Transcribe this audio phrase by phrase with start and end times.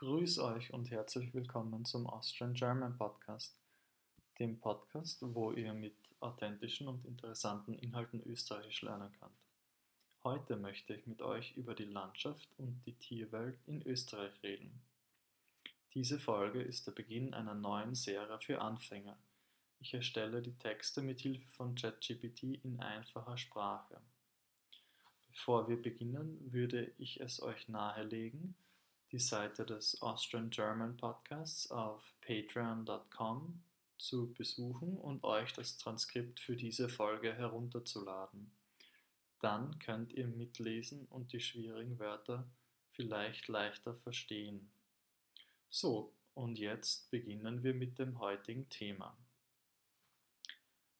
[0.00, 3.54] Grüß euch und herzlich willkommen zum Austrian German Podcast,
[4.38, 9.36] dem Podcast, wo ihr mit authentischen und interessanten Inhalten Österreichisch lernen könnt.
[10.24, 14.80] Heute möchte ich mit euch über die Landschaft und die Tierwelt in Österreich reden.
[15.92, 19.18] Diese Folge ist der Beginn einer neuen Serie für Anfänger.
[19.80, 24.00] Ich erstelle die Texte mit Hilfe von ChatGPT in einfacher Sprache.
[25.30, 28.54] Bevor wir beginnen, würde ich es euch nahelegen,
[29.12, 33.62] die Seite des Austrian German Podcasts auf patreon.com
[33.98, 38.52] zu besuchen und euch das Transkript für diese Folge herunterzuladen.
[39.40, 42.46] Dann könnt ihr mitlesen und die schwierigen Wörter
[42.92, 44.70] vielleicht leichter verstehen.
[45.68, 49.16] So, und jetzt beginnen wir mit dem heutigen Thema.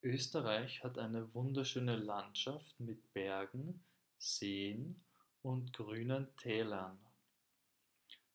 [0.02, 3.84] Österreich hat eine wunderschöne Landschaft mit Bergen,
[4.18, 5.00] Seen
[5.42, 6.98] und grünen Tälern.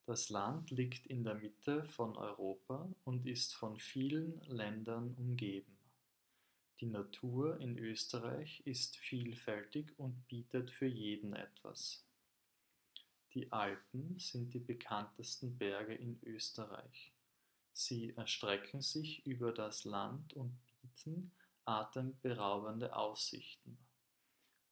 [0.06, 5.76] Das Land liegt in der Mitte von Europa und ist von vielen Ländern umgeben.
[6.80, 12.06] Die Natur in Österreich ist vielfältig und bietet für jeden etwas.
[13.34, 17.12] Die Alpen sind die bekanntesten Berge in Österreich.
[17.74, 21.32] Sie erstrecken sich über das Land und bieten
[21.66, 23.78] atemberaubende Aussichten.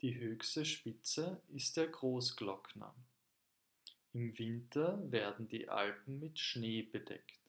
[0.01, 2.93] Die höchste Spitze ist der Großglockner.
[4.13, 7.39] Im Winter werden die Alpen mit Schnee bedeckt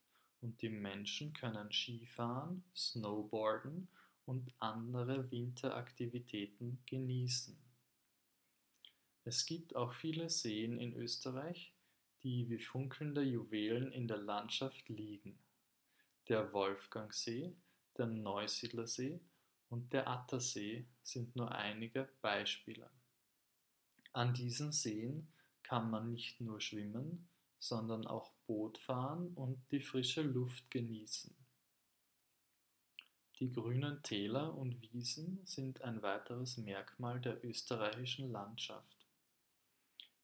[0.40, 3.86] und die Menschen können Skifahren, Snowboarden
[4.24, 7.54] und andere Winteraktivitäten genießen.
[9.26, 11.74] Es gibt auch viele Seen in Österreich,
[12.22, 15.38] die wie funkelnde Juwelen in der Landschaft liegen.
[16.28, 17.54] Der Wolfgangsee,
[17.98, 19.20] der Neusiedlersee
[19.68, 22.88] und der Attersee sind nur einige Beispiele.
[24.14, 25.28] An diesen Seen
[25.64, 27.26] kann man nicht nur schwimmen,
[27.58, 31.34] sondern auch Boot fahren und die frische Luft genießen.
[33.40, 39.08] Die grünen Täler und Wiesen sind ein weiteres Merkmal der österreichischen Landschaft.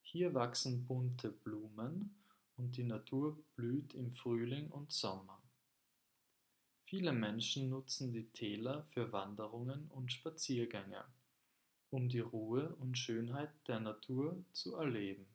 [0.03, 2.15] Hier wachsen bunte Blumen
[2.57, 5.43] und die Natur blüht im Frühling und Sommer.
[6.85, 11.05] Viele Menschen nutzen die Täler für Wanderungen und Spaziergänge
[11.91, 15.27] um die Ruhe und Schönheit der Natur zu erleben.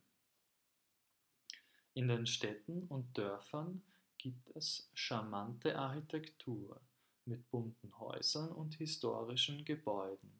[1.93, 3.81] In den Städten und Dörfern
[4.17, 6.81] gibt es charmante Architektur
[7.25, 10.31] mit bunten Häusern und historischen Gebäuden.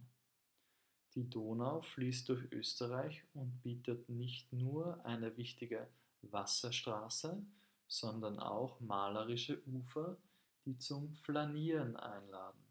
[1.16, 5.88] Die Donau fließt durch Österreich und bietet nicht nur eine wichtige
[6.24, 7.42] Wasserstraße,
[7.88, 10.18] sondern auch malerische Ufer,
[10.66, 12.65] die zum Flanieren einladen.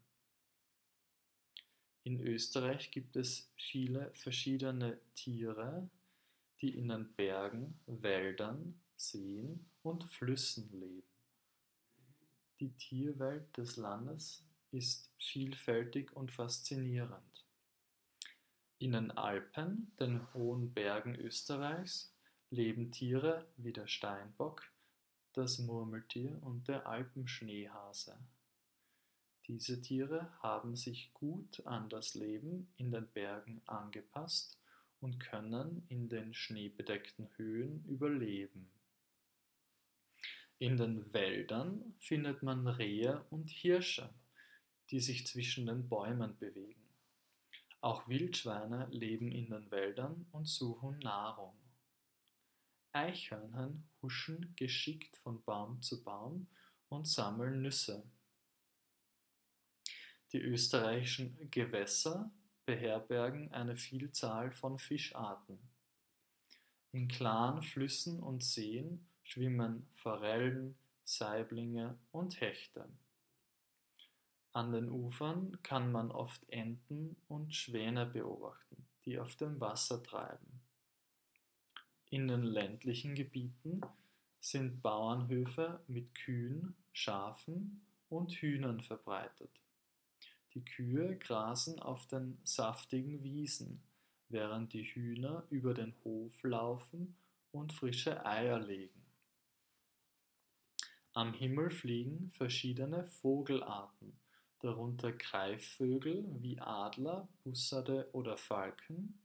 [2.05, 5.89] In Österreich gibt es viele verschiedene Tiere,
[6.61, 11.09] die in den Bergen, Wäldern, Seen und Flüssen leben.
[12.59, 17.43] Die Tierwelt des Landes ist vielfältig und faszinierend.
[18.77, 22.13] In den Alpen, den hohen Bergen Österreichs,
[22.51, 24.61] leben Tiere wie der Steinbock,
[25.33, 28.15] das Murmeltier und der Alpenschneehase.
[29.47, 34.57] Diese Tiere haben sich gut an das Leben in den Bergen angepasst
[35.01, 38.71] und können in den schneebedeckten Höhen überleben.
[40.57, 44.09] In den Wäldern findet man Rehe und Hirsche,
[44.89, 46.89] die sich zwischen den Bäumen bewegen.
[47.81, 51.55] Auch Wildschweine leben in den Wäldern und suchen Nahrung.
[52.93, 56.47] Eichhörnchen huschen geschickt von Baum zu Baum
[56.89, 58.03] und sammeln Nüsse.
[60.35, 62.29] Die österreichischen Gewässer
[62.65, 65.57] beherbergen eine Vielzahl von Fischarten.
[66.91, 70.75] In klaren Flüssen und Seen schwimmen Forellen,
[71.05, 72.85] Saiblinge und Hechte.
[74.51, 80.59] An den Ufern kann man oft Enten und Schwäne beobachten, die auf dem Wasser treiben.
[82.09, 83.79] In den ländlichen Gebieten
[84.41, 89.61] sind Bauernhöfe mit Kühen, Schafen und Hühnern verbreitet.
[90.55, 93.83] Die Kühe grasen auf den saftigen Wiesen,
[94.29, 97.17] während die Hühner über den Hof laufen
[97.51, 99.05] und frische Eier legen.
[101.11, 104.17] Am Himmel fliegen verschiedene Vogelarten,
[104.59, 109.19] darunter Greifvögel wie Adler, Bussarde oder Falken,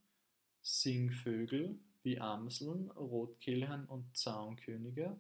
[0.63, 5.17] Singvögel wie Amseln, Rotkehlchen und Zaunkönige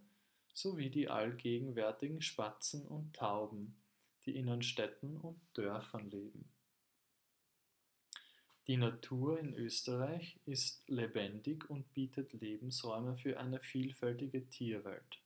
[0.54, 3.76] sowie die allgegenwärtigen Spatzen und Tauben,
[4.30, 6.48] die in den Städten und Dörfern leben.
[8.68, 15.20] Die Natur in Österreich ist lebendig und bietet Lebensräume für eine vielfältige Tierwelt.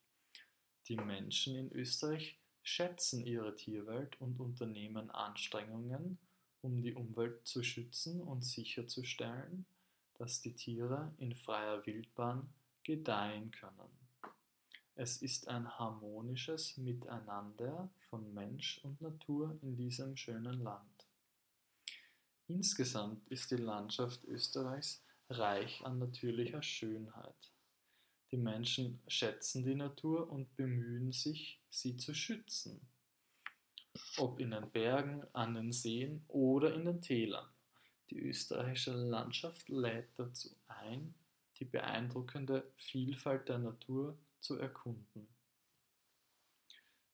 [0.89, 6.19] Die Menschen in Österreich schätzen ihre Tierwelt und unternehmen Anstrengungen,
[6.63, 9.67] um die Umwelt zu schützen und sicherzustellen,
[10.15, 12.49] dass die Tiere in freier Wildbahn
[12.85, 14.04] gedeihen können.
[14.97, 21.09] Es ist ein harmonisches Miteinander von Mensch und Natur in diesem schönen Land.
[22.47, 27.51] Insgesamt ist die Landschaft Österreichs reich an natürlicher Schönheit.
[28.31, 32.81] Die Menschen schätzen die Natur und bemühen sich, sie zu schützen.
[34.19, 37.49] Ob in den Bergen, an den Seen oder in den Tälern.
[38.11, 41.17] Die österreichische Landschaft lädt dazu ein,
[41.59, 45.27] die beeindruckende Vielfalt der Natur zu erkunden.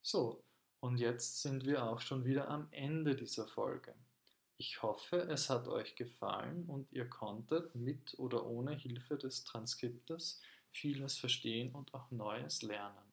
[0.03, 0.44] So,
[0.81, 3.94] und jetzt sind wir auch schon wieder am Ende dieser Folge.
[4.56, 10.43] Ich hoffe, es hat euch gefallen und ihr konntet mit oder ohne Hilfe des Transkriptes
[10.73, 13.11] vieles verstehen und auch Neues lernen.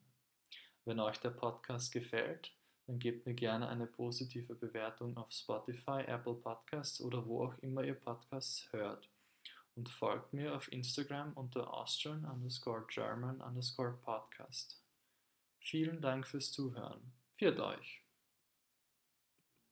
[0.83, 2.51] Wenn euch der Podcast gefällt,
[2.85, 7.83] dann gebt mir gerne eine positive Bewertung auf Spotify, Apple Podcasts oder wo auch immer
[7.83, 9.09] ihr Podcasts hört.
[9.77, 14.83] Und folgt mir auf Instagram unter Austrian underscore German underscore Podcast.
[15.59, 17.13] Vielen Dank fürs Zuhören.
[17.35, 18.06] Viert euch!